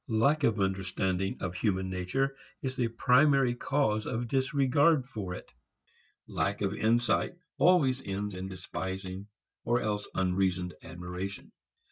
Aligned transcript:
Lack 0.09 0.43
of 0.43 0.59
understanding 0.59 1.37
of 1.41 1.53
human 1.53 1.87
nature 1.91 2.35
is 2.63 2.75
the 2.75 2.87
primary 2.87 3.53
cause 3.53 4.07
of 4.07 4.27
disregard 4.27 5.05
for 5.05 5.35
it. 5.35 5.51
Lack 6.25 6.61
of 6.63 6.73
insight 6.73 7.37
always 7.59 8.01
ends 8.03 8.33
in 8.33 8.47
despising 8.47 9.27
or 9.63 9.79
else 9.79 10.07
unreasoned 10.15 10.73
admiration. 10.81 11.51